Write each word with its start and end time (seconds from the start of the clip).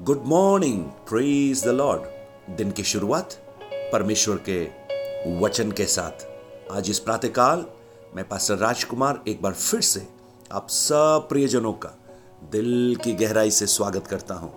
Good 0.00 0.22
morning 0.26 0.84
praise 1.08 1.64
the 1.64 1.68
lord 1.68 2.56
दिन 2.56 2.70
की 2.70 2.82
शुरुआत 2.84 3.32
परमेश्वर 3.92 4.36
के 4.48 5.40
वचन 5.40 5.72
के 5.72 5.84
साथ। 5.84 6.24
आज 6.72 6.88
इस 6.90 6.98
प्रातःकाल 6.98 7.64
मैं 8.14 8.24
पास्टर 8.28 8.56
राजकुमार 8.56 9.22
एक 9.28 9.42
बार 9.42 9.52
फिर 9.52 9.80
से 9.80 10.06
आप 10.52 10.68
सब 10.68 11.26
प्रियजनों 11.28 11.72
का 11.72 11.92
दिल 12.52 12.96
की 13.04 13.12
गहराई 13.14 13.50
से 13.50 13.66
स्वागत 13.66 14.06
करता 14.06 14.34
हूँ। 14.34 14.52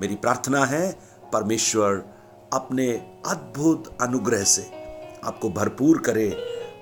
मेरी 0.00 0.14
प्रार्थना 0.14 0.64
है 0.64 0.92
परमेश्वर 1.32 2.02
अपने 2.52 2.90
अद्भुत 3.26 3.96
अनुग्रह 4.00 4.44
से 4.44 4.66
आपको 5.24 5.50
भरपूर 5.50 5.98
करे 5.98 6.30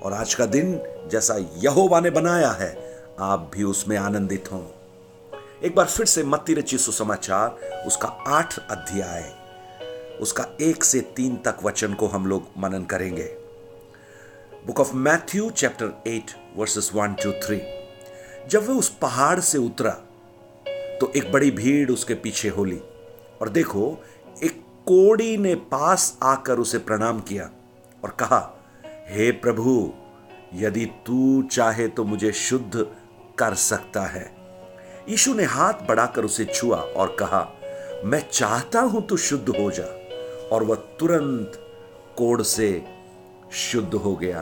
और 0.03 0.13
आज 0.13 0.33
का 0.33 0.45
दिन 0.45 0.79
जैसा 1.11 1.37
यहोवा 1.57 1.99
ने 1.99 2.09
बनाया 2.09 2.51
है, 2.51 2.75
आप 3.19 3.51
भी 3.53 3.63
उसमें 3.63 3.97
आनंदित 3.97 4.51
हों। 4.51 4.80
एक 5.63 5.75
बार 5.75 5.85
फिर 5.85 6.05
से 6.05 6.23
मत्ती 6.23 6.53
रची 6.53 6.77
सुसमाचार, 6.77 7.83
उसका 7.87 8.07
आठ 8.07 8.57
अध्याय। 8.71 9.23
उसका 10.21 10.45
एक 10.61 10.83
से 10.83 11.01
तीन 11.01 11.35
तक 11.35 11.57
वचन 11.63 11.93
को 11.93 12.07
हम 12.07 12.25
लोग 12.25 12.47
मनन 12.57 12.83
करेंगे। 12.83 13.23
Book 14.65 14.79
of 14.79 14.95
Matthew 14.95 15.49
chapter 15.49 15.93
eight 16.07 16.31
verses 16.55 16.91
one 16.95 17.13
two 17.13 17.31
three 17.31 17.61
जब 18.49 18.67
वह 18.67 18.75
उस 18.75 18.89
पहाड़ 18.89 19.39
से 19.39 19.57
उतरा 19.57 19.91
तो 21.01 21.11
एक 21.15 21.31
बड़ी 21.31 21.51
भीड़ 21.51 21.91
उसके 21.91 22.13
पीछे 22.13 22.49
होली। 22.49 22.81
और 23.41 23.49
देखो, 23.49 24.03
एक 24.43 24.61
कोड़ी 24.87 25.37
ने 25.37 25.55
पास 25.55 26.17
आकर 26.23 26.59
उसे 26.59 26.77
प्रणाम 26.77 27.19
किया 27.19 27.49
और 28.03 28.09
कहा, 28.09 28.63
हे 28.85 29.31
प्रभु, 29.31 29.93
यदि 30.53 30.85
तू 30.85 31.43
चाहे 31.43 31.87
तो 31.87 32.03
मुझे 32.03 32.31
शुद्ध 32.31 32.87
कर 33.37 33.53
सकता 33.53 34.01
है। 34.01 34.40
यीशु 35.09 35.33
ने 35.33 35.43
हाथ 35.43 35.73
बढ़ाकर 35.73 36.25
उसे 36.25 36.45
छुआ 36.45 36.77
और 36.77 37.15
कहा, 37.19 37.47
मैं 38.05 38.29
चाहता 38.31 38.81
हूँ 38.81 39.07
तू 39.07 39.17
शुद्ध 39.17 39.49
हो 39.49 39.71
जा। 39.71 39.83
और 40.51 40.63
वह 40.63 40.75
तुरंत 40.75 41.51
कोड़ 42.17 42.41
से 42.41 42.85
शुद्ध 43.51 43.93
हो 43.93 44.15
गया। 44.15 44.41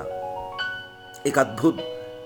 एक 1.28 1.40
अद्भुत, 1.40 1.78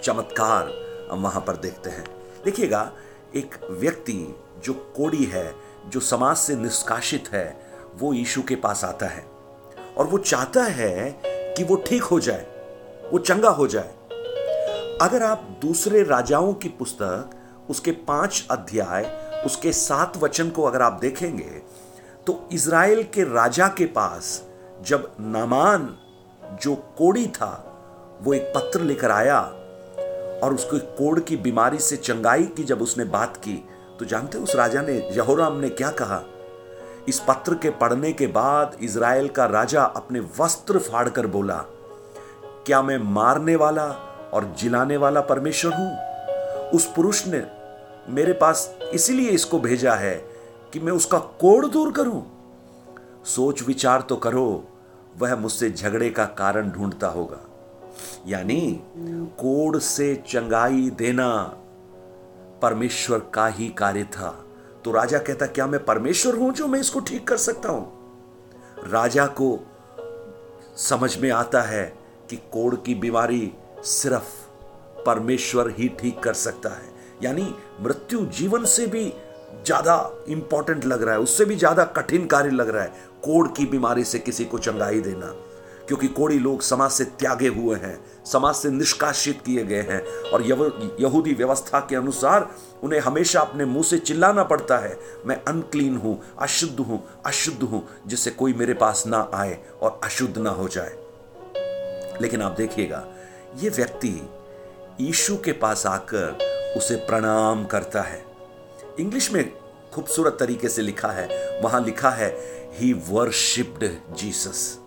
चमत्कार 0.04 0.72
हम 1.12 1.24
वहाँ 1.24 1.42
पर 1.42 1.56
देखते 1.56 1.90
हैं। 1.90 2.06
देखिएगा, 2.46 2.92
एक 3.36 3.56
व्यक्ति 3.72 4.36
जो 4.64 4.74
कोड़ी 4.74 5.24
है, 5.24 5.56
जो 5.88 6.00
समाज 6.00 6.38
से 6.38 6.56
निष्कासित 6.56 7.30
है, 7.34 7.66
वो 7.96 8.14
यीशु 8.14 8.42
के 8.42 8.56
पास 8.56 8.84
आता 8.84 9.06
है। 9.06 9.26
और 9.98 10.06
वो 10.08 10.18
चाहता 10.18 10.64
है 10.64 11.22
कि 11.26 11.64
वो 11.64 11.76
ठीक 11.76 12.04
हो 12.04 12.20
जाए, 12.20 12.46
वो 13.14 13.20
चंगा 13.20 13.50
हो 13.50 13.68
जाए। 13.68 13.94
अगर 15.02 15.24
आप 15.24 15.60
दूसरे 15.62 16.04
राजाओं 16.04 16.54
की 16.54 16.70
पुस्तक 16.70 17.30
उसके 17.70 17.92
पाँच 17.92 18.48
अध्याय, 18.52 19.04
उसके 19.46 19.72
सात 19.72 20.18
वचन 20.18 20.50
को 20.50 20.64
अगर 20.64 20.82
आप 20.82 20.98
देखेंगे 21.02 21.62
तो 22.28 22.48
इज़राइल 22.52 23.04
के 23.04 23.24
राजा 23.24 23.68
के 23.68 23.86
पास 23.86 24.42
जब 24.82 25.12
नामान, 25.20 25.88
जो 26.64 26.76
कोड़ी 26.98 27.28
था, 27.28 28.20
वो 28.22 28.34
एक 28.34 28.52
पत्र 28.56 28.82
लेकर 28.82 29.12
आया 29.12 29.40
और 30.44 30.54
उसको 30.54 30.78
कोड़ 30.98 31.20
की 31.20 31.38
बीमारी 31.38 31.80
से 31.80 31.98
चंगाई 31.98 32.44
की 32.44 32.64
जब 32.64 32.82
उसने 32.82 33.06
बात 33.06 33.38
की 33.38 33.54
तो 34.00 34.06
जानते 34.06 34.38
उस 34.38 34.56
राजा 34.56 34.82
ने, 34.82 34.98
यहोराम 35.12 35.58
ने 35.58 35.70
क्या 35.70 35.90
कहा? 35.92 36.22
इस 37.08 37.20
पत्र 37.20 37.56
के 37.56 37.70
पढ़ने 37.70 38.12
के 38.14 38.28
बाद 38.28 38.78
इज़राइल 38.82 39.28
का 39.28 39.46
राजा 39.46 39.84
अपने 39.84 40.20
वस्त्र 40.40 40.80
फाड़कर 40.80 41.28
बोला, 41.28 41.58
क्या 42.66 42.82
मैं 42.82 42.98
मारने 43.14 43.56
वाला 43.56 43.86
और 44.34 44.54
जिलाने 44.60 44.98
वाला 44.98 45.22
परमेश्वर 45.22 45.74
हूँ? 45.74 46.13
उस 46.74 46.86
पुरुष 46.96 47.24
ने 47.28 47.46
मेरे 48.14 48.34
पास 48.34 48.76
इसीलिए 48.94 49.30
इसको 49.30 49.60
भेजा 49.60 49.94
है 49.94 50.16
कि 50.74 50.80
मैं 50.80 50.92
उसका 50.92 51.20
कोड़ 51.20 51.66
दूर 51.66 51.92
करूँ। 51.92 52.24
सोच 53.26 53.62
विचार 53.64 54.02
तो 54.02 54.16
करो, 54.16 54.68
वह 55.18 55.36
मुझसे 55.36 55.70
झगड़े 55.72 56.10
का 56.10 56.26
कारण 56.26 56.70
ढूंढता 56.70 57.08
होगा। 57.08 57.40
यानी 58.28 58.82
कोड़ 59.40 59.78
से 59.78 60.16
चंगाई 60.28 60.90
देना 60.90 61.30
परमेश्वर 62.62 63.20
का 63.34 63.48
ही 63.48 63.68
कार्य 63.70 64.04
था। 64.04 64.46
तो 64.86 64.92
राजा 64.92 65.18
कहता, 65.18 65.46
क्या 65.46 65.68
मैं 65.68 65.84
परमेश्वर 65.86 66.36
हूँ 66.36 66.54
जो 66.54 66.68
मैं 66.68 66.80
इसको 66.80 67.00
ठीक 67.00 67.28
कर 67.28 67.38
सकता 67.38 67.70
हूँ? 67.70 67.92
राजा 68.88 69.26
को 69.26 69.60
समझ 70.78 71.18
में 71.18 71.30
आता 71.32 71.62
है 71.62 71.94
कि 72.30 72.36
कोड़ 72.36 72.76
की 72.76 72.96
बीमारी 72.96 73.54
सिर्फ़ 73.84 74.43
परमेश्वर 75.06 75.74
ही 75.78 75.88
ठीक 76.00 76.20
कर 76.20 76.34
सकता 76.36 76.70
है। 76.70 76.92
यानी 77.24 77.54
मृत्यु 77.82 78.26
जीवन 78.38 78.66
से 78.66 78.88
भी 78.88 79.06
ज़्यादा 79.66 79.96
इंपॉर्टेंट 80.28 80.86
लग 80.86 81.04
रहा 81.04 81.14
है, 81.14 81.20
उससे 81.22 81.46
भी 81.46 81.56
ज़्यादा 81.56 81.84
कठिन 81.98 82.26
कार्य 82.28 82.52
लग 82.52 82.70
रहा 82.70 82.84
है। 82.84 83.12
कोड़ 83.24 83.48
की 83.48 83.66
बीमारी 83.66 84.04
से 84.04 84.20
किसी 84.20 84.46
को 84.46 84.58
चंगाई 84.60 85.00
देना, 85.02 85.34
क्योंकि 85.88 86.08
कोड़ी 86.10 86.40
लोग 86.40 86.62
समाज 86.62 86.92
से 86.92 87.04
त्यागे 87.06 87.48
हुए 87.48 87.76
हैं, 87.76 88.00
समाज 88.26 88.56
से 88.56 88.70
निष्कासित 88.72 89.42
किए 89.46 89.64
गए 89.64 89.82
हैं, 89.82 90.02
और 90.32 90.42
यहूदी 90.42 91.34
व्यवस्था 91.34 91.80
के 91.80 91.96
अनुसार 91.96 92.50
उन्हें 92.84 93.00
हमेशा 93.00 93.40
अपने 93.40 93.66
मुँह 93.66 93.84
से 93.84 93.98
चिल्लाना 94.00 94.44
पड़ता 94.44 94.78
है, 94.78 94.98
मैं 95.26 95.42
अनक्लीन 95.44 95.98
हूँ, 95.98 96.20
अशुद्ध 96.40 96.80
हूँ 96.80 97.04
अशुद्ध 97.26 97.64
हूँ, 97.64 97.88
जिससे 98.08 98.32
कोई 98.32 98.54
मेरे 98.54 98.74
पास 98.76 99.04
ना 99.08 99.30
आए 99.34 99.58
और 99.82 100.00
अशुद्ध 100.04 100.38
ना 100.38 100.50
हो 100.52 100.68
जाए। 100.68 100.98
लेकिन 102.22 102.42
आप 102.42 102.56
देखिएगा, 102.58 103.06
ये 103.58 103.70
व्यक्ति 103.70 104.10
यीशु 105.02 105.38
के 105.38 105.52
पास 105.52 105.86
आकर 105.86 106.38
उसे 106.78 106.96
प्रणाम 106.96 107.66
करता 107.66 108.02
है। 108.02 108.26
इंग्लिश 109.00 109.32
में 109.32 109.54
खूबसूरत 109.94 110.38
तरीके 110.40 110.70
से 110.70 110.82
लिखा 110.82 111.08
है, 111.08 111.60
वहाँ 111.62 111.84
लिखा 111.84 112.10
है 112.10 112.38
ही 112.74 112.94
वर्शिप्ड 112.94 114.16
जीसस 114.16 114.80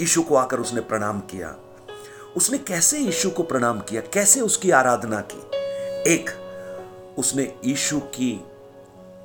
यीशु 0.00 0.22
को 0.22 0.34
आकर 0.34 0.60
उसने 0.60 0.80
प्रणाम 0.80 1.20
किया। 1.20 1.56
उसने 2.36 2.58
कैसे 2.58 2.98
यीशु 2.98 3.30
को 3.30 3.42
प्रणाम 3.42 3.80
किया? 3.80 4.00
कैसे 4.00 4.40
उसकी 4.40 4.70
आराधना 4.70 5.20
की? 5.32 5.42
एक, 6.12 6.30
उसने 7.18 7.54
यीशु 7.64 8.00
की 8.00 8.44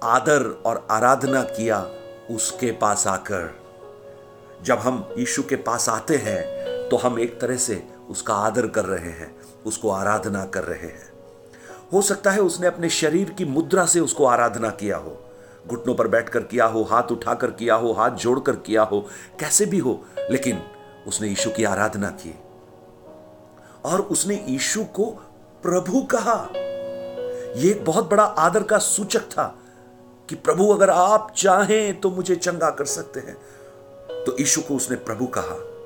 आदर 0.04 0.64
और 0.66 0.88
आराधना 0.92 1.42
किया 1.42 1.90
उसके 2.32 2.72
पास 2.72 3.08
आकर। 3.08 3.60
जब 4.64 4.78
हम 4.78 5.16
यीशु 5.18 5.44
के 5.44 5.56
पास 5.56 5.90
आते 5.90 6.18
हैं 6.18 6.44
तो 6.90 6.98
हम 6.98 7.20
एक 7.20 7.42
तरह 7.42 7.58
से 7.58 7.97
उसका 8.10 8.34
आदर 8.34 8.68
कर 8.68 8.86
रहे 8.86 9.10
हैं, 9.10 9.36
उसको 9.66 9.90
आराधना 9.90 10.46
कर 10.46 10.64
रहे 10.64 10.88
हैं। 10.88 11.14
हो 11.94 12.02
सकता 12.02 12.32
है 12.32 12.40
उसने 12.40 12.68
अपने 12.68 12.90
शरीर 12.90 13.30
की 13.30 13.46
मुद्रा 13.46 13.86
से 13.86 14.00
उसको 14.00 14.26
आराधना 14.26 14.70
किया 14.70 14.98
हो। 14.98 15.24
घुटनों 15.68 15.96
पर 15.96 16.08
बैठकर 16.08 16.40
किया 16.40 16.66
हो, 16.66 16.84
हाथ 16.84 17.04
उठाकर 17.04 17.52
किया 17.52 17.76
हो, 17.76 17.92
हाथ 17.92 18.10
जोड़कर 18.10 18.56
किया 18.56 18.84
हो, 18.84 19.06
कैसे 19.40 19.66
भी 19.66 19.78
हो, 19.78 20.06
लेकिन 20.30 20.64
उसने 21.08 21.28
यीशु 21.28 21.50
की 21.50 21.64
आराधना 21.64 22.10
की। 22.10 22.36
और 23.86 24.02
उसने 24.02 24.46
यीशु 24.48 24.84
को 24.84 25.06
प्रभु 25.64 26.02
कहा। 26.02 26.50
यह 27.56 27.72
एक 27.72 27.86
बहुत 27.86 28.10
बड़ा 28.10 28.24
आदर 28.24 28.64
का 28.64 28.78
सूचक 28.78 29.22
था 29.22 29.58
कि 30.30 30.36
प्रभु, 30.36 30.70
अगर 30.70 30.90
आप 30.90 31.34
चाहें 31.38 32.00
तो 32.00 32.10
मुझे 32.12 32.36
चंगा 32.36 32.70
कर 32.70 32.86
सकते 32.86 33.20
हैं। 33.20 33.38
तो 34.24 34.38
यीशु 34.40 34.62
को 34.62 34.76
उसने 34.76 34.98
प्रभु 34.98 35.28
कहा। 35.28 35.78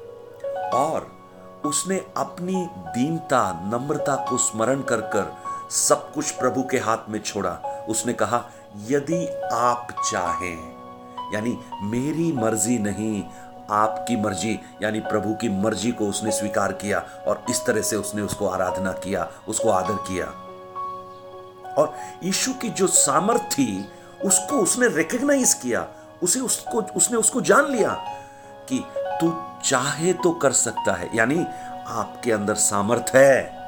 और 0.78 1.21
उसने 1.66 1.98
अपनी 2.18 2.70
दीनता, 2.76 3.62
नम्रता 3.64 4.16
को 4.30 4.38
स्मरण 4.38 4.82
कर 4.82 5.02
कर 5.02 5.34
सब 5.72 6.14
कुछ 6.14 6.32
प्रभु 6.32 6.64
के 6.64 6.78
हाथ 6.78 6.98
में 7.10 7.20
छोड़ा। 7.20 7.52
उसने 7.90 8.14
कहा, 8.14 8.46
यदि 8.88 9.28
आप 9.54 9.88
चाहें, 10.12 10.58
यानी 11.34 11.58
मेरी 11.84 12.32
मर्ज़ी 12.32 12.80
नहीं, 12.80 13.24
आपकी 13.70 14.16
मर्ज़ी, 14.16 14.60
यानी 14.84 15.00
प्रभु 15.00 15.34
की 15.34 15.50
मर्ज़ी 15.50 15.92
को 15.92 16.08
उसने 16.08 16.32
स्वीकार 16.32 16.72
किया 16.72 17.00
और 17.28 17.46
इस 17.50 17.66
तरह 17.66 17.82
से 17.82 17.96
उसने 17.96 18.22
उसको 18.22 18.48
आराधना 18.48 18.92
किया, 18.92 19.30
उसको 19.48 19.70
आदर 19.70 19.94
किया। 19.94 20.26
और 21.74 21.96
यीशु 22.24 22.54
की 22.54 22.70
जो 22.70 22.88
सामर्थ 22.88 23.42
थी, 23.42 23.90
उसको 24.26 24.56
उसने 24.56 24.88
रिकग्नाइज 24.88 25.54
किया, 25.54 25.88
उसे 26.24 26.40
उसको, 26.40 26.82
उसने 26.82 27.18
उसको 27.18 27.42
जान 27.42 27.72
लिया 27.72 27.94
कि 28.70 28.86
तू 29.22 29.30
चाहे 29.64 30.14
तो 30.14 30.32
कर 30.32 30.52
सकता 30.52 30.94
है, 30.94 31.10
यानी 31.16 31.46
आपके 31.90 32.32
अंदर 32.32 32.56
सामर्थ 32.56 33.16
है। 33.16 33.62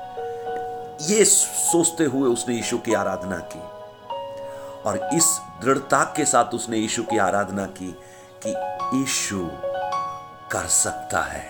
ये 1.01 1.23
सोचते 1.25 2.03
हुए 2.03 2.29
उसने 2.29 2.55
यीशु 2.55 2.77
की 2.77 2.93
आराधना 2.93 3.37
की 3.53 3.59
और 4.81 4.97
इस 5.13 5.25
दृढ़ता 5.63 6.03
के 6.17 6.25
साथ 6.25 6.53
उसने 6.55 6.77
यीशु 6.77 7.03
की 7.03 7.17
आराधना 7.17 7.65
की 7.77 7.91
कि 8.45 8.49
यीशु 8.97 9.47
कर 10.51 10.67
सकता 10.67 11.21
है। 11.21 11.45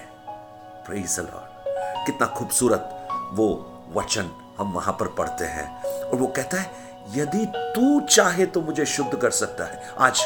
कितना 2.06 2.28
खूबसूरत 2.28 3.08
वो 3.34 3.48
वचन 3.94 4.30
हम 4.58 4.72
वहाँ 4.74 4.94
पर 5.00 5.08
पढ़ते 5.08 5.46
हैं 5.46 5.68
और 5.84 6.16
वो 6.16 6.28
कहता 6.28 6.60
है, 6.62 6.72
यदि 7.12 7.46
तू 7.56 8.00
चाहे 8.08 8.46
तो 8.46 8.62
मुझे 8.62 8.86
शुद्ध 8.86 9.16
कर 9.16 9.32
सकता 9.32 9.64
है। 9.64 9.94
आज 10.00 10.22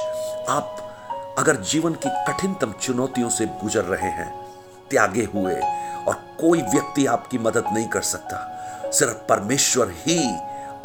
आप 0.49 0.83
अगर 1.37 1.55
जीवन 1.61 1.93
की 1.95 2.09
कठिनतम 2.27 2.71
चुनौतियों 2.81 3.29
से 3.29 3.45
गुजर 3.61 3.83
रहे 3.83 4.09
हैं, 4.11 4.29
त्यागे 4.89 5.23
हुए, 5.33 5.53
और 5.53 6.15
कोई 6.39 6.61
व्यक्ति 6.63 7.05
आपकी 7.05 7.37
मदद 7.37 7.65
नहीं 7.73 7.87
कर 7.87 8.01
सकता, 8.01 8.91
सिर्फ़ 8.91 9.17
परमेश्वर 9.29 9.91
ही 9.97 10.17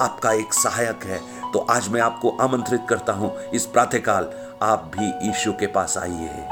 आपका 0.00 0.32
एक 0.32 0.54
सहायक 0.54 1.04
है 1.04 1.20
तो 1.52 1.58
आज 1.70 1.88
मैं 1.88 2.00
आपको 2.00 2.30
आमंत्रित 2.40 2.86
करता 2.88 3.12
हूँ, 3.12 3.34
इस 3.44 3.66
प्रातःकाल 3.66 4.30
आप 4.62 4.90
भी 4.96 5.06
यीशु 5.26 5.52
के 5.52 5.66
पास 5.68 5.96
आइए। 5.98 6.46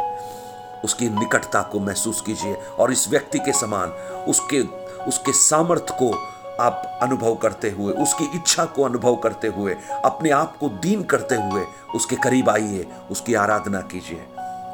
उसकी 0.85 1.09
निकटता 1.11 1.63
को 1.63 1.81
महसूस 1.81 2.21
कीजिए, 2.21 2.55
और 2.55 2.93
इस 2.93 3.09
व्यक्ति 3.09 3.39
के 3.39 3.53
समान, 3.53 3.89
उसके 4.29 4.61
उसके 5.03 5.33
सामर्थ्य 5.33 5.95
को 5.95 6.13
आप 6.61 6.99
अनुभव 7.03 7.35
करते 7.35 7.71
हुए, 7.71 7.93
उसकी 7.93 8.25
इच्छा 8.25 8.65
को 8.65 8.83
अनुभव 8.83 9.17
करते 9.17 9.49
हुए, 9.49 9.77
अपने 10.05 10.31
आप 10.31 10.57
को 10.57 10.69
दीन 10.69 11.03
करते 11.03 11.35
हुए 11.35 11.65
उसके 11.95 12.17
करीब 12.17 12.49
आइए, 12.51 12.87
उसकी 13.11 13.35
आराधना 13.35 13.81
कीजिए। 13.81 14.27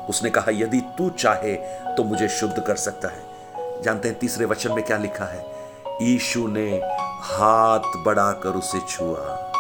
उसने 0.08 0.30
कहा, 0.30 0.50
यदि 0.50 0.80
तू 0.80 1.10
चाहे 1.10 1.54
तो 1.96 2.04
मुझे 2.04 2.28
शुद्ध 2.28 2.62
कर 2.66 2.76
सकता 2.76 3.08
है। 3.08 3.82
जानते 3.82 4.08
हैं 4.08 4.18
तीसरे 4.18 4.44
वचन 4.44 4.72
में 4.72 4.84
क्या 4.84 4.96
लिखा 4.96 5.24
है? 5.24 5.44
ईशु 6.02 6.46
ने 6.46 6.70
हाथ 7.22 8.04
बढ़ाकर 8.04 8.48
उसे 8.48 8.80
छुआ। 8.80 9.52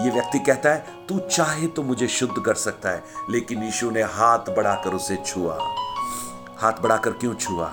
ये 0.00 0.10
व्यक्ति 0.10 0.38
कहता 0.38 0.70
है, 0.70 0.84
तू 1.08 1.18
चाहे 1.18 1.66
तो 1.66 1.82
मुझे 1.82 2.08
शुद्ध 2.08 2.42
कर 2.42 2.54
सकता 2.54 2.90
है, 2.90 3.02
लेकिन 3.30 3.62
यीशु 3.62 3.90
ने 3.90 4.02
हाथ 4.02 4.38
बढ़ाकर 4.38 4.90
उसे 4.90 5.16
छुआ। 5.16 5.58
हाथ 6.58 6.72
बढ़ाकर 6.72 7.10
क्यों 7.10 7.34
छुआ? 7.34 7.70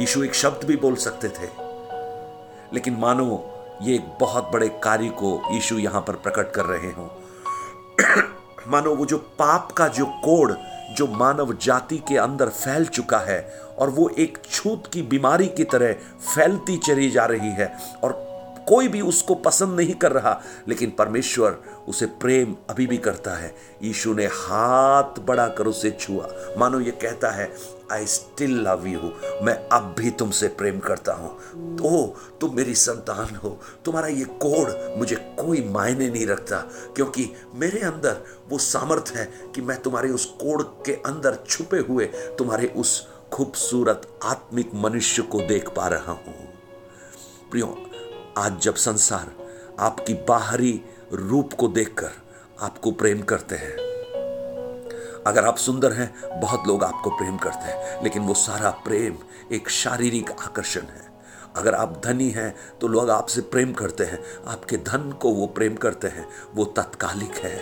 यीशु 0.00 0.24
एक 0.24 0.34
शब्द 0.34 0.66
भी 0.66 0.76
बोल 0.76 0.96
सकते 0.96 1.28
थे। 1.28 1.63
लेकिन 2.74 2.96
मानो, 2.96 3.50
ये 3.82 3.94
एक 3.94 4.04
बहुत 4.20 4.50
बड़े 4.52 4.68
कार्य 4.68 5.08
को 5.08 5.42
यीशु 5.50 5.78
यहाँ 5.78 6.00
पर 6.00 6.12
प्रकट 6.12 6.52
कर 6.52 6.64
रहे 6.64 6.92
हो। 6.92 7.20
मानो, 8.68 8.94
वो 8.94 9.06
जो 9.06 9.18
पाप 9.18 9.72
का 9.72 9.88
जो 9.88 10.06
कोड 10.06 10.56
जो 10.96 11.06
मानव 11.06 11.56
जाति 11.62 11.98
के 11.98 12.16
अंदर 12.16 12.48
फैल 12.48 12.86
चुका 12.86 13.18
है, 13.18 13.60
और 13.78 13.90
वो 13.90 14.08
एक 14.08 14.38
छूत 14.50 14.90
की 14.92 15.02
बीमारी 15.02 15.46
की 15.46 15.64
तरह 15.64 15.92
फैलती 16.34 16.76
चली 16.76 17.10
जा 17.10 17.24
रही 17.24 17.48
है, 17.48 17.78
और 18.04 18.33
कोई 18.68 18.88
भी 18.88 19.00
उसको 19.02 19.34
पसंद 19.36 19.76
नहीं 19.76 19.94
कर 19.94 20.12
रहा, 20.12 20.40
लेकिन 20.68 20.90
परमेश्वर 20.90 21.58
उसे 21.88 22.06
प्रेम 22.20 22.54
अभी 22.70 22.86
भी 22.86 22.96
करता 22.98 23.34
है। 23.34 23.54
यीशु 23.82 24.14
ने 24.14 24.26
हाथ 24.26 25.18
बढ़ाकर 25.20 25.66
उसे 25.66 25.90
छुआ। 25.90 26.28
मानो 26.58 26.80
ये 26.80 26.90
कहता 26.92 27.30
है 27.30 27.52
आई 27.92 28.06
स्टिल 28.06 28.54
लव 28.60 28.86
यू 28.86 29.10
मैं 29.44 29.54
अब 29.68 29.94
भी 29.98 30.10
तुमसे 30.10 30.48
प्रेम 30.50 30.78
करता 30.80 31.12
हूँ। 31.12 31.30
तो 31.76 32.16
तुम 32.40 32.54
मेरी 32.56 32.74
संतान 32.74 33.34
हो। 33.36 33.58
तुम्हारा 33.84 34.08
ये 34.08 34.24
कोड 34.42 34.98
मुझे 34.98 35.16
कोई 35.38 35.62
मायने 35.68 36.08
नहीं 36.08 36.26
रखता, 36.26 36.58
क्योंकि 36.96 37.30
मेरे 37.54 37.80
अंदर 37.82 38.24
वो 38.50 38.58
सामर्थ्य 38.60 39.18
है 39.18 39.52
कि 39.54 39.60
मैं 39.60 39.80
तुम्हारे 39.82 40.10
उस 40.10 40.24
कोड 40.40 40.62
के 40.86 40.92
अंदर 41.06 41.38
छुपे 41.48 41.78
हुए 41.88 42.06
तुम्हारे 42.38 42.72
उस 42.76 43.00
खूबसूरत 43.32 44.08
आत्मिक 44.24 44.70
मनुष्य 44.74 45.22
को 45.22 45.40
देख 45.40 45.68
पा 45.68 45.88
रहा 45.88 46.12
हूँ। 46.12 46.34
प्रियो 47.50 47.66
आज 48.38 48.58
जब 48.60 48.74
संसार 48.74 49.30
आपकी 49.80 50.14
बाहरी 50.28 50.72
रूप 51.12 51.52
को 51.52 51.66
देखकर 51.68 52.10
आपको 52.60 52.90
प्रेम 52.92 53.20
करते 53.22 53.56
हैं, 53.56 53.74
अगर 55.26 55.44
आप 55.44 55.56
सुंदर 55.56 55.92
हैं, 55.92 56.40
बहुत 56.40 56.66
लोग 56.68 56.84
आपको 56.84 57.10
प्रेम 57.10 57.36
करते 57.36 57.70
हैं, 57.70 58.02
लेकिन 58.02 58.22
वो 58.22 58.34
सारा 58.34 58.70
प्रेम 58.84 59.18
एक 59.52 59.70
शारीरिक 59.70 60.30
आकर्षण 60.32 60.80
है। 60.80 61.12
अगर 61.56 61.74
आप 61.74 62.00
धनी 62.04 62.28
हैं 62.30 62.54
तो 62.80 62.88
लोग 62.88 63.10
आपसे 63.10 63.40
प्रेम 63.40 63.72
करते 63.72 64.04
हैं, 64.04 64.22
आपके 64.46 64.76
धन 64.76 65.10
को 65.12 65.30
वो 65.30 65.46
प्रेम 65.46 65.76
करते 65.76 66.08
हैं, 66.08 66.28
वो 66.54 66.64
तत्कालिक 66.76 67.36
है। 67.36 67.58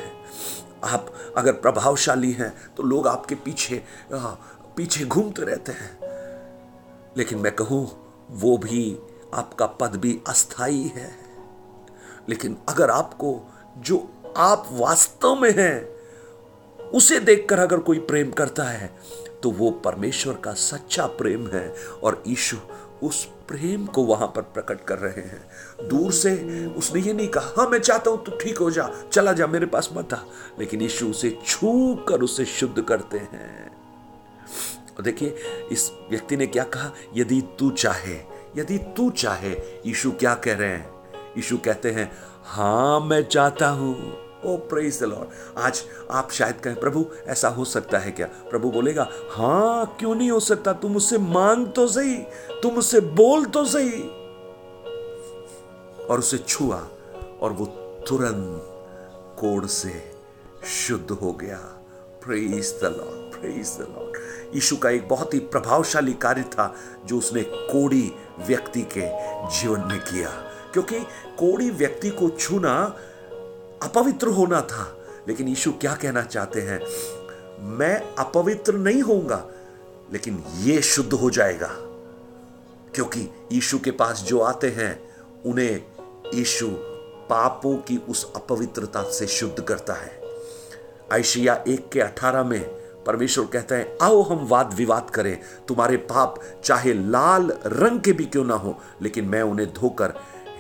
आप 0.85 1.15
अगर 1.37 1.53
प्रभावशाली 1.53 2.33
हैं 2.33 2.53
तो 2.77 2.83
लोग 2.83 3.07
आपके 3.09 3.35
पीछे 3.35 3.83
पीछे 4.13 5.05
घूमते 5.05 5.43
रहते 5.43 5.73
हैं। 5.73 5.97
लेकिन 7.17 7.39
मैं 7.39 7.55
कहूँ, 7.57 7.89
वो 8.33 8.57
भी 8.59 8.99
आपका 9.35 9.67
पद 9.67 9.97
भी 9.97 10.21
अस्थाई 10.29 10.93
है। 10.97 11.11
लेकिन 12.29 12.57
अगर 12.69 12.91
आपको, 12.91 13.41
जो 13.79 14.09
आप 14.37 14.69
वास्तव 14.73 15.35
में 15.35 15.53
हैं, 15.57 15.93
उसे 16.79 17.19
देखकर 17.21 17.59
अगर 17.59 17.79
कोई 17.79 17.99
प्रेम 17.99 18.31
करता 18.31 18.65
है 18.65 18.95
तो 19.43 19.51
वो 19.51 19.71
परमेश्वर 19.85 20.35
का 20.35 20.53
सच्चा 20.53 21.07
प्रेम 21.19 21.47
है 21.49 21.75
और 22.03 22.23
ईशु 22.29 22.57
उस 23.03 23.25
प्रेम 23.49 23.87
को 23.87 24.03
वहाँ 24.05 24.27
पर 24.27 24.43
प्रकट 24.43 24.85
कर 24.85 24.99
रहे 24.99 25.23
हैं। 25.23 25.89
दूर 25.89 26.13
से 26.13 26.67
उसने 26.67 27.01
ये 27.01 27.13
नहीं 27.13 27.29
कहा 27.29 27.55
हाँ 27.57 27.69
मैं 27.69 27.79
चाहता 27.79 28.11
हूँ, 28.11 28.25
तू 28.25 28.33
ठीक 28.33 28.59
हो 28.59 28.71
जा, 28.71 28.89
चला 29.13 29.33
जा, 29.33 29.47
मेरे 29.47 29.67
पास 29.67 29.89
मत 29.93 30.15
आ। 30.15 30.19
लेकिन 30.59 30.83
यीशु 30.83 31.07
उसे 31.07 31.31
छू 31.47 31.95
कर 32.09 32.23
उसे 32.23 32.45
शुद्ध 32.45 32.83
करते 32.83 33.19
हैं। 33.19 33.71
देखिए, 35.01 35.37
इस 35.73 35.91
व्यक्ति 36.11 36.37
ने 36.37 36.47
क्या 36.47 36.65
कहा? 36.65 36.91
यदि 37.15 37.41
तू 37.59 37.71
चाहे 37.71 38.15
यदि 38.57 38.79
तू 38.97 39.11
चाहे, 39.11 39.53
यीशु 39.87 40.11
क्या 40.13 40.35
कह 40.35 40.55
रहे 40.55 40.69
हैं? 40.69 40.91
यीशु 41.37 41.57
कहते 41.57 41.91
हैं 41.91 42.11
हाँ 42.45 43.01
मैं 43.01 43.23
चाहता 43.25 43.69
हूँ। 43.69 43.95
ओ 44.45 44.57
प्रेज 44.69 44.99
द 45.01 45.05
लॉर्ड 45.05 45.59
आज 45.59 45.83
आप 46.11 46.31
शायद 46.31 46.61
कहें, 46.61 46.79
प्रभु, 46.81 47.05
ऐसा 47.27 47.49
हो 47.49 47.65
सकता 47.65 47.99
है 47.99 48.11
क्या? 48.11 48.27
प्रभु 48.51 48.71
बोलेगा 48.71 49.09
हाँ 49.31 49.97
क्यों 49.99 50.15
नहीं 50.15 50.31
हो 50.31 50.41
सकता? 50.41 50.73
तुम 50.73 50.97
उससे 50.97 51.19
मांग 51.19 51.67
तो 51.67 51.87
सही 51.89 52.17
तुम 52.63 52.77
उससे 52.77 53.01
बोल 53.01 53.45
तो 53.47 53.65
सही। 53.65 54.03
और 56.07 56.19
उसे 56.19 56.39
छुआ, 56.39 56.83
और 57.41 57.53
वो 57.53 57.67
तुरंत 58.09 58.69
कोड 59.41 59.67
से 59.67 59.93
शुद्ध 60.67 61.11
हो 61.13 61.33
गया। 61.33 61.59
Praise 62.25 62.75
the 62.81 62.85
lord 62.87 63.31
praise 63.33 63.77
the 63.79 63.87
lord 63.91 64.55
Yeshu 64.55 64.77
का 64.77 64.91
एक 64.91 65.09
बहुत 65.09 65.35
ही 65.35 65.39
प्रभावशाली 65.39 66.13
कार्य 66.15 66.43
था, 66.43 66.75
जो 67.07 67.19
उसने 67.19 67.43
कोड़ी 67.43 68.13
व्यक्ति 68.47 68.83
के 68.83 69.03
जीवन 69.61 69.81
में 69.81 70.01
किया। 70.01 70.31
क्योंकि 70.73 71.01
कोड़ी 71.39 71.71
व्यक्ति 71.71 72.11
को 72.11 72.31
छूना 72.31 72.97
अपवित्र 73.83 74.27
होना 74.27 74.61
था। 74.61 74.99
लेकिन 75.29 75.49
यीशु 75.49 75.73
क्या 75.73 75.95
कहना 75.95 76.23
चाहते 76.23 76.61
हैं? 76.61 76.81
मैं 77.63 78.15
अपवित्र 78.15 78.75
नहीं 78.75 79.03
होऊँगा, 79.03 79.49
लेकिन 80.13 80.45
ये 80.57 80.83
शुद्ध 80.83 81.13
हो 81.13 81.31
जाएगा। 81.31 81.69
क्योंकि 82.95 83.49
यीशु 83.53 83.79
के 83.79 83.91
पास 83.91 84.21
जो 84.21 84.41
आते 84.41 84.69
हैं, 84.69 85.17
उन्हें 85.47 85.85
यीशु 86.35 86.67
पापों 87.31 87.77
की 87.77 87.97
उस 87.97 88.33
अपवित्रता 88.37 89.03
से 89.03 89.27
शुद्ध 89.27 89.63
करता 89.63 89.93
है। 89.93 90.21
आयशिया 91.13 91.65
एक 91.69 91.89
के 91.89 92.01
अठारह 92.01 92.45
में 92.45 92.82
परमेश्वर 93.07 93.47
कहते 93.47 93.75
हैं, 93.75 93.99
आओ 94.03 94.23
हम 94.23 94.47
वाद 94.47 94.75
विवाद 94.75 95.11
करें। 95.11 95.41
तुम्हारे 95.69 95.97
पाप 95.97 96.41
चाहे 96.65 96.95
लाल 96.95 97.59
रंग 97.67 98.01
के 98.01 98.13
भी 98.13 98.25
क्यों 98.25 98.45
ना 98.45 98.55
हो, 98.55 98.79
लेकिन 99.03 99.25
मैं 99.25 99.43
उन्हें 99.43 99.73
धोकर 99.75 100.15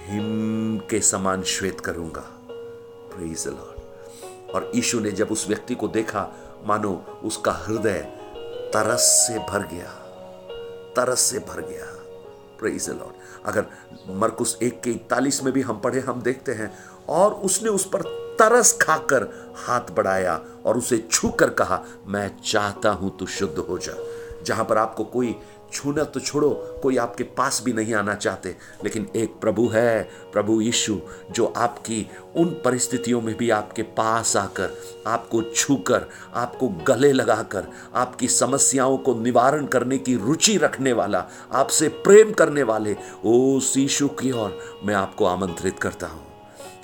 हिम 0.06 0.78
के 0.90 1.00
समान 1.00 1.42
श्वेत 1.42 1.80
करूँगा। 1.80 2.38
और 4.54 4.72
यीशु 4.74 5.00
ने 5.00 5.10
जब 5.10 5.28
उस 5.28 5.48
व्यक्ति 5.48 5.74
को 5.74 5.88
देखा, 5.88 6.28
मानो 6.64 7.20
उसका 7.24 7.52
हृदय 7.52 7.98
तरस 8.74 9.00
से 9.00 9.38
भर 9.38 9.66
गया। 9.66 9.98
तरस 10.96 11.20
से 11.20 11.38
भर 11.38 11.60
गया। 11.60 11.86
प्रेज 12.58 12.88
लॉर्ड 12.88 13.46
अगर 13.46 13.66
मरकुस 14.08 14.58
एक 14.62 14.80
के 14.80 14.90
इकतालीस 14.90 15.42
में 15.42 15.52
भी 15.54 15.60
हम 15.60 15.80
पढ़े, 15.80 16.00
हम 16.00 16.22
देखते 16.22 16.52
हैं, 16.52 16.78
और 17.08 17.32
उसने 17.32 17.68
उस 17.68 17.86
पर 17.86 18.21
तरस 18.38 18.78
खाकर 18.82 19.28
हाथ 19.66 19.94
बढ़ाया 19.94 20.40
और 20.66 20.78
उसे 20.78 20.98
छू 21.10 21.28
कर 21.28 21.50
कहा, 21.50 21.82
मैं 22.06 22.30
चाहता 22.44 22.90
हूँ 22.90 23.16
तू 23.18 23.26
शुद्ध 23.26 23.58
हो 23.58 23.78
जा। 23.78 23.92
जहाँ 24.44 24.64
पर 24.64 24.78
आपको 24.78 25.04
कोई 25.04 25.34
छूना 25.72 26.04
तो 26.04 26.20
छोड़ो, 26.20 26.50
कोई 26.82 26.96
आपके 26.96 27.24
पास 27.24 27.62
भी 27.64 27.72
नहीं 27.72 27.94
आना 27.94 28.14
चाहते। 28.14 28.56
लेकिन 28.84 29.08
एक 29.16 29.34
प्रभु 29.40 29.68
है, 29.68 30.02
प्रभु 30.32 30.60
यीशु, 30.60 30.98
जो 31.30 31.46
आपकी 31.46 32.10
उन 32.36 32.48
परिस्थितियों 32.64 33.20
में 33.20 33.36
भी 33.36 33.50
आपके 33.50 33.82
पास 33.82 34.36
आकर, 34.36 34.70
आपको 35.06 35.42
छूकर, 35.42 36.06
आपको 36.34 36.68
गले 36.68 37.12
लगाकर, 37.12 37.66
आपकी 37.94 38.28
समस्याओं 38.28 38.96
को 38.96 39.14
निवारण 39.14 39.66
करने 39.66 39.98
की 39.98 40.16
रुचि 40.16 40.56
रखने 40.56 40.92
वाला, 40.92 41.26
आपसे 41.52 41.88
प्रेम 41.88 42.32
करने 42.32 42.62
वाले, 42.62 42.96
उस 43.24 43.76
यीशु 43.76 44.08
की 44.08 44.32
ओर 44.32 44.80
मैं 44.84 44.94
आपको 44.94 45.24
आमंत्रित 45.24 45.78
करता 45.78 46.06
हूँ। 46.06 46.26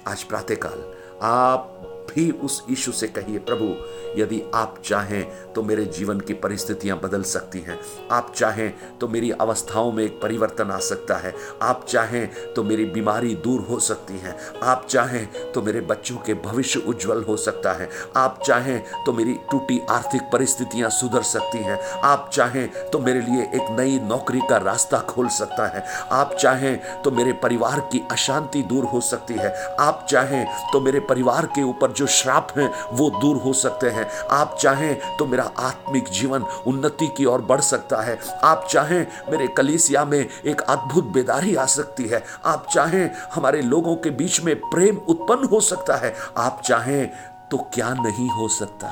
आज 0.07 0.23
प्रातःकाल 0.23 0.98
आप 1.23 1.88
भी 2.09 2.31
उस 2.31 2.63
यीशु 2.71 2.93
से 2.93 3.07
कहिए, 3.09 3.39
प्रभु, 3.39 3.75
यदि 4.21 4.43
आप 4.55 4.75
चाहें 4.85 5.53
तो 5.53 5.63
मेरे 5.63 5.85
जीवन 5.89 6.21
की 6.21 6.35
परिस्थितियाँ 6.35 6.99
बदल 7.01 7.23
सकती 7.23 7.61
हैं। 7.61 7.79
आप 8.13 8.33
चाहें 8.37 8.73
तो 8.99 9.09
मेरी 9.09 9.31
अवस्थाओं 9.31 9.93
में 9.93 10.03
एक 10.05 10.21
परिवर्तन 10.23 10.71
आ 10.71 10.79
सकता 10.79 11.17
है। 11.17 11.35
आप 11.63 11.85
चाहें 11.89 12.53
तो 12.55 12.63
मेरी 12.63 12.85
बीमारी 12.85 13.35
दूर 13.37 13.61
हो 13.61 13.79
सकती 13.81 14.19
है। 14.19 14.37
आप 14.63 14.87
चाहें 14.91 15.53
तो 15.53 15.63
मेरे 15.63 15.81
बच्चों 15.81 16.17
के 16.17 16.35
भविष्य 16.45 16.81
उज्जवल 16.81 17.23
हो 17.23 17.37
सकता 17.37 17.73
है। 17.73 17.89
आप 18.17 18.41
चाहें 18.47 18.79
तो 19.07 19.13
मेरी 19.13 19.35
टूटी 19.51 19.81
आर्थिक 19.91 20.23
परिस्थितियाँ 20.33 20.91
सुधर 20.91 21.23
सकती 21.23 21.59
हैं। 21.59 21.79
आप 22.05 22.31
चाहें 22.33 22.69
तो 22.91 22.99
मेरे 22.99 23.21
लिए 23.21 23.43
एक 23.55 23.77
नई 23.79 23.99
नौकरी 24.01 24.41
का 24.51 24.57
रास्ता 24.57 24.99
खोल 25.01 25.29
सकता 25.29 25.67
है। 25.67 25.85
आप 26.13 26.35
चाहें 26.35 27.03
तो 27.03 27.11
मेरे 27.11 27.33
परिवार 27.33 27.81
की 27.93 28.03
अशांति 28.11 28.63
दूर 28.63 28.85
हो 28.85 29.01
सकती 29.01 29.35
है। 29.35 29.53
आप 29.81 30.07
चाहें 30.11 30.45
तो 30.73 30.81
मेरे 30.81 31.01
परिवार 31.01 31.47
के 31.47 31.63
ऊपर 31.63 31.93
जो 31.99 32.07
श्राप 32.07 32.53
हैं, 32.57 32.69
वो 32.93 33.11
दूर 33.21 33.37
हो 33.37 33.53
सकते 33.53 33.91
हैं। 33.91 34.09
आप 34.31 34.57
चाहें 34.61 35.17
तो 35.17 35.27
मेरा 35.27 35.51
आत्मिक 35.59 36.09
जीवन 36.09 36.43
उन्नति 36.67 37.09
की 37.17 37.25
ओर 37.25 37.43
बढ़ 37.43 37.61
सकता 37.61 38.03
है। 38.03 38.19
आप 38.45 38.67
चाहें 38.71 39.07
मेरे 39.31 39.47
कलीसिया 39.49 40.05
में 40.05 40.19
एक 40.19 40.61
अद्भुत 40.61 41.05
बेदारी 41.05 41.55
आ 41.55 41.65
सकती 41.67 42.09
है। 42.09 42.23
आप 42.45 42.67
चाहें 42.75 43.11
हमारे 43.35 43.63
लोगों 43.63 43.97
के 43.97 44.11
बीच 44.11 44.41
में 44.41 44.55
प्रेम 44.61 44.97
उत्पन्न 45.09 45.49
हो 45.49 45.61
सकता 45.61 45.97
है। 45.97 46.15
आप 46.37 46.63
चाहें 46.65 47.11
तो 47.51 47.59
क्या 47.75 47.93
नहीं 47.95 48.29
हो 48.31 48.49
सकता? 48.49 48.89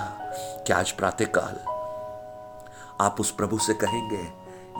क्या 0.67 0.79
आज 0.79 0.91
प्रातःकाल? 0.91 1.59
आप 3.01 3.17
उस 3.21 3.31
प्रभु 3.31 3.59
से 3.59 3.75
कहेंगे, 3.75 4.23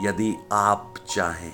यदि 0.07 0.33
आप 0.53 0.93
चाहें, 1.09 1.53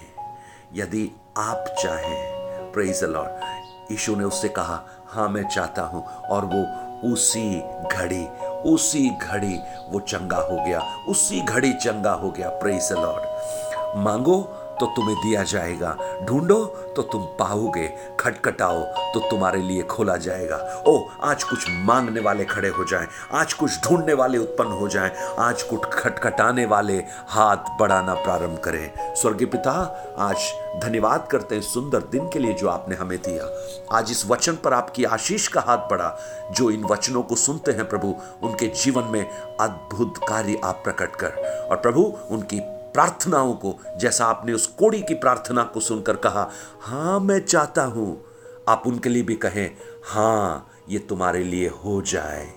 यदि 0.73 1.09
आप 1.37 1.65
चाहें 1.79 2.71
प्रेज 2.71 3.03
लॉर्ड 3.03 3.91
यीशु 3.91 4.15
ने 4.15 4.23
उससे 4.23 4.49
कहा 4.49 4.75
हाँ 5.13 5.27
मैं 5.29 5.43
चाहता 5.45 5.81
हूँ। 5.83 6.05
और 6.29 6.45
वो 6.45 6.65
उसी 7.03 7.59
घड़ी 7.91 8.25
उसी 8.65 9.09
घड़ी 9.11 9.59
वो 9.89 9.99
चंगा 9.99 10.37
हो 10.39 10.55
गया, 10.57 10.79
उसी 11.09 11.41
घड़ी 11.41 11.73
चंगा 11.73 12.11
हो 12.11 12.29
गया। 12.29 12.49
प्रेज 12.59 12.91
लॉर्ड 12.91 13.97
मांगो 13.97 14.37
तो 14.79 14.85
तुम्हें 14.85 15.15
दिया 15.17 15.43
जाएगा। 15.43 15.97
ढूंढो 16.23 16.63
तो 16.95 17.01
तुम 17.01 17.21
पाओगे। 17.21 17.87
खटखटाओ 18.19 18.81
तो 18.83 19.19
तुम्हारे 19.19 19.61
लिए 19.61 19.83
खोला 19.83 20.17
जाएगा। 20.17 20.83
ओ 20.87 21.07
आज 21.23 21.43
कुछ 21.43 21.65
मांगने 21.69 22.19
वाले 22.19 22.45
खड़े 22.45 22.69
हो 22.69 22.83
जाएँ। 22.83 23.07
आज 23.33 23.53
कुछ 23.53 23.71
ढूँढने 23.83 24.13
वाले 24.13 24.37
उत्पन्न 24.37 24.71
हो 24.71 24.87
जाएँ। 24.87 25.11
आज 25.39 25.63
कुछ 25.63 25.79
खटखटाने 25.85 26.65
वाले 26.65 27.03
हाथ 27.27 27.57
बढ़ाना 27.79 28.13
प्रारंभ 28.13 28.59
करें। 28.59 29.15
स्वर्गीय 29.15 29.47
पिता, 29.47 29.71
आज 30.17 30.37
धन्यवाद 30.83 31.27
करते 31.31 31.55
हैं 31.55 31.61
सुंदर 31.61 31.99
दिन 31.99 32.29
के 32.29 32.39
लिए 32.39 32.53
जो 32.53 32.67
आपने 32.67 32.95
हमें 32.95 33.17
दिया। 33.17 33.49
आज 33.97 34.11
इस 34.11 34.25
वचन 34.27 34.55
पर 34.55 34.73
आपकी 34.73 35.03
आशीष 35.03 35.47
का 35.47 35.61
हाथ 35.61 35.77
बढ़ा। 35.77 36.19
जो 36.51 36.71
इन 36.71 36.83
वचनों 36.83 37.23
को 37.23 37.35
सुनते 37.35 37.71
हैं 37.71 37.89
प्रभु, 37.89 38.15
उनके 38.43 38.67
जीवन 38.67 39.03
में 39.03 39.29
अद्भुत 39.59 40.13
कार्य 40.29 40.61
आप 40.63 40.81
प्रकट 40.83 41.15
कर। 41.15 41.27
और 41.71 41.77
प्रभु, 41.77 42.17
उनकी 42.31 42.59
प्रार्थनाओं 42.93 43.53
को, 43.55 43.77
जैसा 43.97 44.25
आपने 44.25 44.53
उस 44.53 44.65
कोड़ी 44.67 45.01
की 45.01 45.13
प्रार्थना 45.13 45.63
को 45.63 45.79
सुनकर 45.79 46.15
कहा 46.15 46.49
हाँ 46.81 47.19
मैं 47.19 47.39
चाहता 47.39 47.83
हूँ। 47.85 48.23
आप 48.69 48.83
उनके 48.87 49.09
लिए 49.09 49.23
भी 49.23 49.35
कहें 49.35 49.69
हाँ 50.05 50.69
ये 50.89 50.99
तुम्हारे 50.99 51.43
लिए 51.43 51.67
हो 51.83 52.01
जाए। 52.01 52.47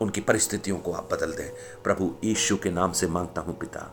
उनकी 0.00 0.20
परिस्थितियों 0.20 0.78
को 0.78 0.92
आप 0.92 1.08
बदल 1.12 1.32
दें। 1.32 1.48
प्रभु 1.84 2.10
यीशु 2.24 2.56
के 2.56 2.70
नाम 2.70 2.92
से 2.92 3.06
माँगता 3.06 3.40
हूँ 3.40 3.56
पिता। 3.58 3.90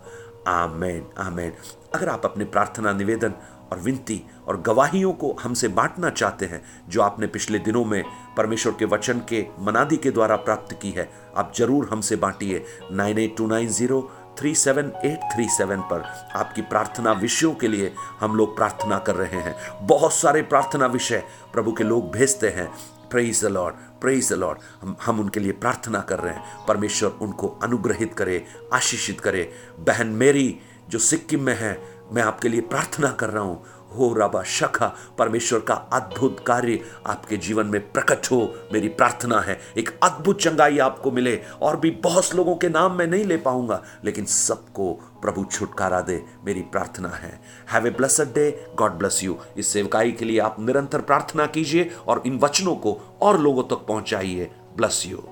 आमेन 0.48 1.06
आमेन। 1.18 1.54
अगर 1.96 2.10
आप 2.10 2.26
अपने 2.26 2.46
प्रार्थना, 2.46 2.94
निवेदन 2.94 3.34
और 3.72 3.80
विनती 3.80 4.22
और 4.48 4.60
गवाहियों 4.62 5.12
को 5.14 5.32
हमसे 5.42 5.68
बांटना 5.68 6.10
चाहते 6.10 6.46
हैं, 6.46 6.62
जो 6.90 7.02
आपने 7.02 7.28
पिछले 7.28 7.60
दिनों 7.60 7.84
में 7.86 8.04
परमेश्वर 8.38 8.74
के 8.80 8.86
वचन 8.86 9.20
के 9.30 9.46
मनादी 9.60 9.98
के 9.98 10.12
द्वारा 10.12 10.36
प्राप्त 10.36 10.74
की 10.82 10.92
है, 10.92 11.10
आप 11.36 11.54
ज़रूर 11.58 11.88
हमसे 11.92 12.16
बांटिए। 12.16 12.64
Nine 12.92 13.18
eight 13.18 13.38
two 13.38 13.48
nine 13.48 13.68
zero 13.70 14.02
three 14.40 14.54
seven 14.56 14.92
eight 15.06 15.20
three 15.34 15.48
seven 15.50 15.82
पर 15.82 16.04
आपकी 16.36 16.62
प्रार्थना 16.62 17.12
विषयों 17.12 17.54
के 17.54 17.68
लिए 17.68 17.94
हम 18.20 18.36
लोग 18.36 18.56
प्रार्थना 18.56 18.98
कर 19.00 19.16
रहे 19.16 19.42
हैं। 19.42 19.56
बहुत 19.88 20.14
सारे 20.14 20.42
प्रार्थना 20.42 20.86
विषय 20.86 21.24
प्रभु 21.54 21.72
के 21.72 21.84
लोग 21.84 22.12
भेजते 22.12 22.50
हैं। 22.50 22.68
Praise 23.10 23.44
the 23.44 23.48
lord 23.48 23.76
praise 24.02 24.30
the 24.30 24.34
lord 24.34 24.60
हम 24.82 24.96
हम 25.04 25.20
उनके 25.20 25.40
लिए 25.40 25.52
प्रार्थना 25.52 26.00
कर 26.00 26.20
रहे 26.20 26.34
हैं। 26.34 26.66
परमेश्वर 26.68 27.18
उनको 27.22 27.48
अनुग्रहित 27.64 28.14
करे, 28.14 28.46
आशीषित 28.74 29.20
करे। 29.20 29.52
बहन 29.80 30.08
मेरी 30.08 30.60
जो 30.90 31.00
सिक्किम 31.00 31.42
में 31.42 31.56
है, 31.56 31.78
मैं 32.12 32.24
आपके 32.24 32.50
लिए 32.50 32.62
प्रार्थना 32.62 33.12
कर 33.12 33.30
रहा 33.30 33.44
हूँ। 33.44 33.64
हो 33.96 34.12
रबा 34.14 34.42
शखा, 34.44 34.92
परमेश्वर 35.18 35.60
का 35.60 35.74
अद्भुत 35.94 36.44
कार्य 36.48 36.80
आपके 37.08 37.38
जीवन 37.38 37.66
में 37.66 37.80
प्रकट 37.92 38.32
हो, 38.32 38.54
मेरी 38.74 38.88
प्रार्थना 38.90 39.40
है। 39.40 39.60
एक 39.78 39.90
अद्भुत 40.04 40.42
चंगाई 40.42 40.78
आपको 40.78 41.12
मिले, 41.12 41.36
और 41.62 41.80
भी 41.80 41.92
बहुत 42.04 42.36
लोगों 42.36 42.56
के 42.56 42.70
नाम 42.70 42.98
मैं 42.98 43.08
नहीं 43.08 43.26
ले 43.26 43.38
पाऊँगा, 43.38 43.82
लेकिन 44.06 44.26
सबको 44.26 44.92
प्रभु 45.22 45.44
छुटकारा 45.44 46.02
दे, 46.02 46.22
मेरी 46.46 46.62
प्रार्थना 46.62 47.10
है। 47.10 47.40
Have 47.72 47.88
a 47.88 47.90
blessed 47.90 48.34
day 48.34 48.50
God 48.76 48.92
bless 48.92 49.24
you 49.24 49.38
इस 49.58 49.68
सेवकाई 49.68 50.12
के 50.12 50.26
लिए 50.26 50.40
आप 50.40 50.60
निरंतर 50.60 51.02
प्रार्थना 51.02 51.46
कीजिए, 51.46 51.90
और 52.08 52.24
इन 52.26 52.40
वचनों 52.40 52.76
को 52.76 52.98
और 53.22 53.40
लोगों 53.40 53.64
तक 53.64 53.86
पहुंचाइए। 53.88 54.52
Bless 54.78 55.04
you 55.08 55.24